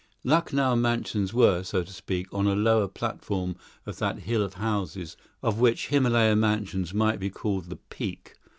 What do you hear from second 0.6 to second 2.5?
Mansions were, so to speak, on